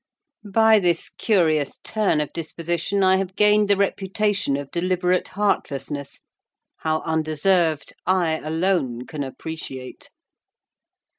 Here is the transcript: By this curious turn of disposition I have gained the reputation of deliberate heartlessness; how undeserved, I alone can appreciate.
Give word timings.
By 0.51 0.79
this 0.79 1.09
curious 1.09 1.77
turn 1.83 2.21
of 2.21 2.33
disposition 2.33 3.03
I 3.03 3.17
have 3.17 3.35
gained 3.35 3.69
the 3.69 3.77
reputation 3.77 4.57
of 4.57 4.71
deliberate 4.71 5.27
heartlessness; 5.27 6.21
how 6.77 7.01
undeserved, 7.01 7.93
I 8.07 8.39
alone 8.39 9.05
can 9.05 9.23
appreciate. 9.23 10.09